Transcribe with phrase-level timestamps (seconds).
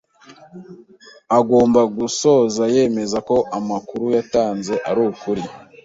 [1.37, 5.43] agomba gusoza yemeza ko amakuru yatanze ari ukuri